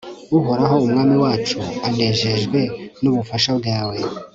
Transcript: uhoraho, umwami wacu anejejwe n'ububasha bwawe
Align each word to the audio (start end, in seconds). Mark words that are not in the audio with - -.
uhoraho, 0.37 0.75
umwami 0.85 1.15
wacu 1.23 1.57
anejejwe 1.87 2.59
n'ububasha 3.01 3.51
bwawe 3.59 3.97